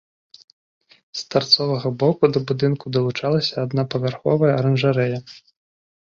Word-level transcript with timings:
З 1.17 1.19
тарцовага 1.33 1.87
боку 2.03 2.23
да 2.37 2.41
будынку 2.51 2.85
далучалася 2.95 3.55
аднапавярховая 3.65 4.51
аранжарэя. 4.61 5.19